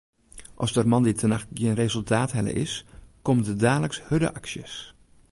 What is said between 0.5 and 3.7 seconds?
As der moandeitenacht gjin resultaat helle is, komme der